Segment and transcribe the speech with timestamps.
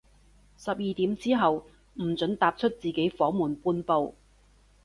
[0.57, 1.63] 十二點之後，
[2.01, 4.15] 唔准踏出自己房門半步